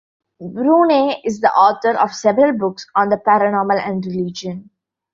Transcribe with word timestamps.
Brune 0.39 1.11
is 1.23 1.41
the 1.41 1.51
author 1.51 1.91
of 1.95 2.11
several 2.11 2.57
books 2.57 2.87
on 2.95 3.09
the 3.09 3.17
paranormal 3.17 3.79
and 3.87 4.03
religion. 4.03 4.71